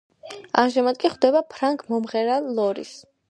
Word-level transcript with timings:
ამჟამად 0.61 0.99
კი 1.03 1.11
ხვდება 1.15 1.43
ფრანგ 1.53 1.85
მომღერალ 1.93 2.51
ლორის. 2.61 2.97